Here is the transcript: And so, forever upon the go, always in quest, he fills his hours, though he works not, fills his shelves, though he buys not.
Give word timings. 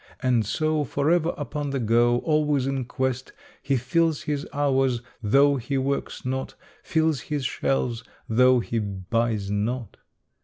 And 0.19 0.43
so, 0.43 0.83
forever 0.83 1.31
upon 1.37 1.69
the 1.69 1.77
go, 1.79 2.17
always 2.21 2.65
in 2.65 2.85
quest, 2.85 3.33
he 3.61 3.77
fills 3.77 4.23
his 4.23 4.47
hours, 4.51 5.03
though 5.21 5.57
he 5.57 5.77
works 5.77 6.25
not, 6.25 6.55
fills 6.81 7.21
his 7.21 7.45
shelves, 7.45 8.03
though 8.27 8.61
he 8.61 8.79
buys 8.79 9.51
not. 9.51 9.97